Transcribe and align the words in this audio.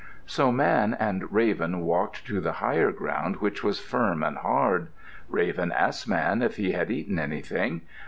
So 0.25 0.51
Man 0.51 0.95
and 0.99 1.31
Raven 1.31 1.81
walked 1.81 2.25
to 2.25 2.41
the 2.41 2.53
higher 2.53 2.91
ground 2.91 3.35
which 3.35 3.63
was 3.63 3.79
firm 3.79 4.23
and 4.23 4.37
hard. 4.39 4.87
Raven 5.29 5.71
asked 5.71 6.07
Man 6.09 6.41
if 6.41 6.55
he 6.55 6.71
had 6.71 6.89
eaten 6.89 7.19
anything. 7.19 7.81